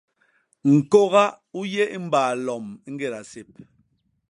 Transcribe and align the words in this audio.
ñkôga 0.75 1.25
u 1.59 1.61
yé 1.73 1.83
i 1.97 1.99
mbaa 2.05 2.31
lom 2.45 2.65
ñgéda 2.93 3.21
sép. 3.31 3.49